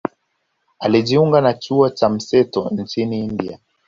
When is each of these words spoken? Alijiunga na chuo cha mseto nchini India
Alijiunga 0.79 1.41
na 1.41 1.53
chuo 1.53 1.89
cha 1.89 2.09
mseto 2.09 2.69
nchini 2.75 3.19
India 3.19 3.59